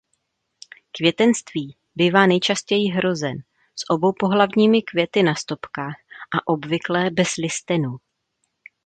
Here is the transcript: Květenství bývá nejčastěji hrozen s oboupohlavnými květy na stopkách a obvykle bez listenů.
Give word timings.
Květenství 0.91 1.77
bývá 1.95 2.25
nejčastěji 2.27 2.89
hrozen 2.91 3.33
s 3.75 3.89
oboupohlavnými 3.89 4.81
květy 4.81 5.23
na 5.23 5.35
stopkách 5.35 5.95
a 6.35 6.47
obvykle 6.47 7.09
bez 7.11 7.29
listenů. 7.43 7.97